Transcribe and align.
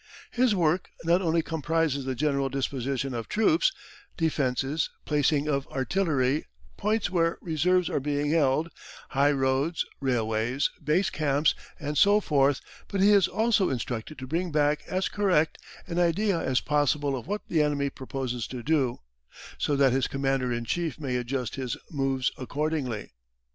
His 0.31 0.55
work 0.55 0.89
not 1.03 1.21
only 1.21 1.43
comprises 1.43 2.05
the 2.05 2.15
general 2.15 2.49
disposition 2.49 3.13
of 3.13 3.29
troops, 3.29 3.71
defences, 4.17 4.89
placing 5.05 5.47
of 5.47 5.67
artillery, 5.67 6.47
points 6.75 7.11
where 7.11 7.37
reserves 7.39 7.87
are 7.87 7.99
being 7.99 8.31
held, 8.31 8.71
high 9.09 9.29
roads, 9.31 9.85
railways, 9.99 10.71
base 10.83 11.11
camps, 11.11 11.53
and 11.79 11.99
so 11.99 12.19
forth, 12.19 12.61
but 12.87 12.99
he 12.99 13.11
is 13.11 13.27
also 13.27 13.69
instructed 13.69 14.17
to 14.17 14.25
bring 14.25 14.51
back 14.51 14.81
as 14.87 15.07
correct 15.07 15.59
an 15.85 15.99
idea 15.99 16.39
as 16.39 16.61
possible 16.61 17.15
of 17.15 17.27
what 17.27 17.43
the 17.47 17.61
enemy 17.61 17.91
proposes 17.91 18.47
to 18.47 18.63
do, 18.63 19.01
so 19.59 19.75
that 19.75 19.93
his 19.93 20.07
Commander 20.07 20.51
in 20.51 20.65
Chief 20.65 20.99
may 20.99 21.15
adjust 21.15 21.57
his 21.57 21.77
moves 21.91 22.31
accordingly. 22.39 23.11